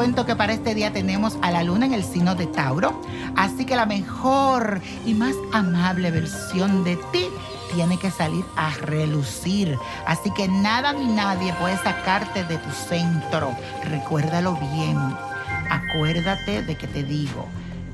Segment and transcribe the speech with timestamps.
[0.00, 3.00] cuento que para este día tenemos a la luna en el signo de Tauro,
[3.36, 7.26] así que la mejor y más amable versión de ti
[7.74, 9.76] tiene que salir a relucir.
[10.06, 13.50] Así que nada ni nadie puede sacarte de tu centro.
[13.84, 14.96] Recuérdalo bien.
[15.70, 17.46] Acuérdate de que te digo,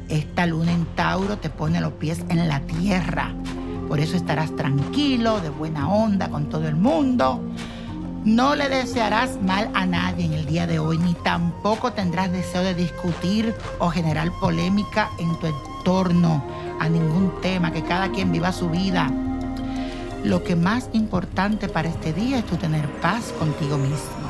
[0.09, 3.35] esta luna en Tauro te pone los pies en la tierra.
[3.89, 7.43] Por eso estarás tranquilo, de buena onda con todo el mundo.
[8.27, 12.65] No le desearás mal a nadie en el día de hoy, ni tampoco tendrás deseo
[12.65, 16.45] de discutir o generar polémica en tu entorno
[16.81, 19.09] a ningún tema, que cada quien viva su vida.
[20.25, 24.27] Lo que más importante para este día es tu tener paz contigo mismo.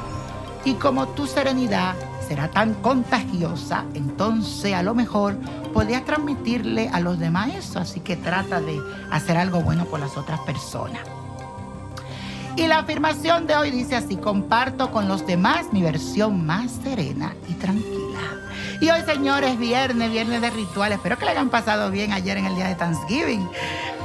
[0.66, 1.94] Y como tu serenidad
[2.28, 5.38] será tan contagiosa, entonces a lo mejor
[5.72, 8.78] podrías transmitirle a los demás eso, así que trata de
[9.10, 11.00] hacer algo bueno por las otras personas.
[12.56, 17.34] Y la afirmación de hoy dice así, comparto con los demás mi versión más serena
[17.50, 18.18] y tranquila.
[18.80, 20.92] Y hoy, señores, viernes, viernes de ritual.
[20.92, 23.46] Espero que le hayan pasado bien ayer en el día de Thanksgiving.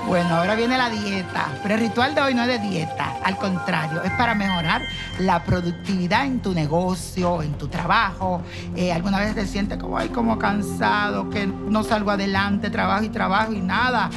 [0.08, 3.38] Bueno, ahora viene la dieta, pero el ritual de hoy no es de dieta, al
[3.38, 4.82] contrario, es para mejorar
[5.20, 8.42] la productividad en tu negocio, en tu trabajo.
[8.76, 13.10] Eh, alguna vez te sientes como, ay, como cansado, que no salgo adelante, trabajo y
[13.10, 14.10] trabajo y nada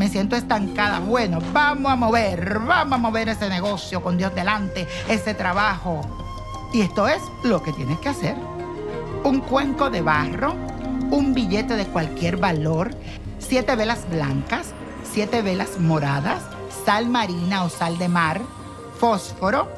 [0.00, 0.98] me siento estancada.
[0.98, 6.00] Bueno, vamos a mover, vamos a mover ese negocio con Dios delante, ese trabajo.
[6.72, 8.34] Y esto es lo que tienes que hacer.
[9.24, 10.54] Un cuenco de barro,
[11.10, 12.92] un billete de cualquier valor,
[13.38, 14.72] siete velas blancas,
[15.04, 16.44] siete velas moradas,
[16.86, 18.40] sal marina o sal de mar,
[18.98, 19.68] fósforo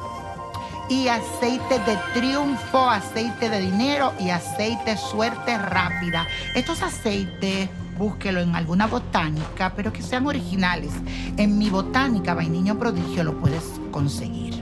[0.89, 6.29] y aceite de triunfo, aceite de dinero y aceite suerte rápida.
[6.55, 7.69] Estos aceites
[8.03, 10.91] búsquelo en alguna botánica, pero que sean originales.
[11.37, 13.63] En mi botánica, Vainiño Prodigio, lo puedes
[13.93, 14.61] conseguir.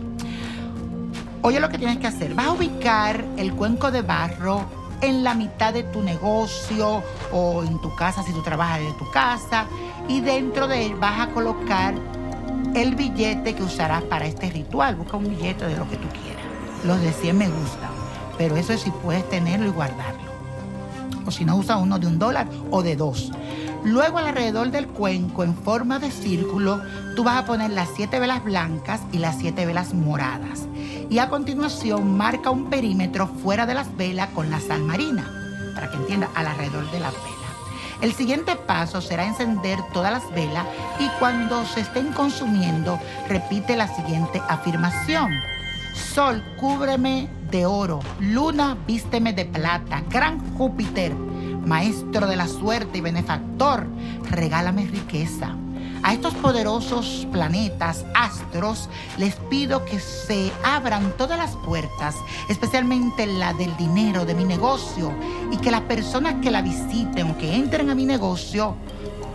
[1.40, 2.34] Oye lo que tienes que hacer.
[2.34, 4.66] Vas a ubicar el cuenco de barro
[5.00, 9.10] en la mitad de tu negocio o en tu casa si tú trabajas de tu
[9.10, 9.64] casa
[10.06, 11.94] y dentro de él vas a colocar
[12.74, 14.96] el billete que usarás para este ritual.
[14.96, 16.44] Busca un billete de lo que tú quieras.
[16.84, 17.90] Los de 100 me gustan,
[18.36, 20.29] pero eso es si puedes tenerlo y guardarlo
[21.30, 23.30] si no usa uno de un dólar o de dos.
[23.84, 26.82] Luego alrededor del cuenco en forma de círculo
[27.16, 30.66] tú vas a poner las siete velas blancas y las siete velas moradas.
[31.08, 35.24] Y a continuación marca un perímetro fuera de las velas con la sal marina,
[35.74, 37.40] para que entienda, alrededor de las velas.
[38.02, 40.66] El siguiente paso será encender todas las velas
[40.98, 42.98] y cuando se estén consumiendo
[43.28, 45.30] repite la siguiente afirmación.
[46.14, 53.00] Sol, cúbreme de oro, luna, vísteme de plata, gran Júpiter, maestro de la suerte y
[53.00, 53.86] benefactor,
[54.30, 55.56] regálame riqueza.
[56.02, 58.88] A estos poderosos planetas, astros,
[59.18, 62.14] les pido que se abran todas las puertas,
[62.48, 65.12] especialmente la del dinero, de mi negocio,
[65.50, 68.76] y que las personas que la visiten o que entren a mi negocio,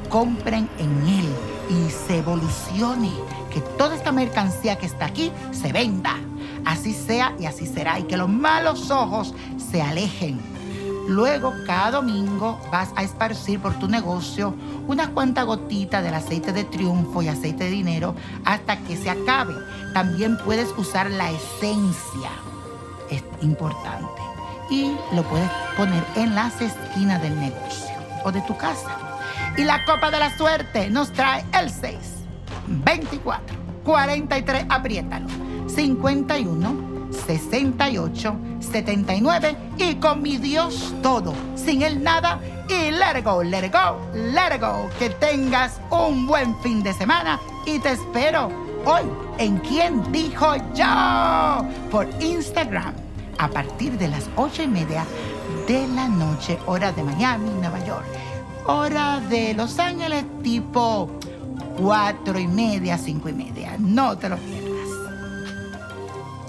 [0.10, 1.26] compren en él
[1.70, 3.12] y se evolucione,
[3.54, 6.16] que toda esta mercancía que está aquí se venda
[6.66, 8.00] Así sea y así será.
[8.00, 9.34] Y que los malos ojos
[9.72, 10.40] se alejen.
[11.08, 14.56] Luego, cada domingo vas a esparcir por tu negocio
[14.88, 19.54] unas cuantas gotitas del aceite de triunfo y aceite de dinero hasta que se acabe.
[19.94, 22.32] También puedes usar la esencia.
[23.12, 24.22] Es importante.
[24.72, 28.98] Y lo puedes poner en las esquinas del negocio o de tu casa.
[29.58, 31.98] Y la copa de la suerte nos trae el 6,
[32.68, 35.45] 24, 43, apriétalo.
[35.68, 43.44] 51 68 79 y con mi Dios todo, sin él nada y let it go,
[43.44, 44.90] let go, let it go.
[44.98, 48.50] Que tengas un buen fin de semana y te espero
[48.86, 49.04] hoy
[49.38, 52.94] en Quien Dijo Yo por Instagram
[53.38, 55.06] a partir de las ocho y media
[55.68, 58.06] de la noche, hora de Miami, Nueva York.
[58.68, 61.10] Hora de Los Ángeles, tipo
[61.78, 63.76] cuatro y media, cinco y media.
[63.78, 64.65] No te lo pierdas.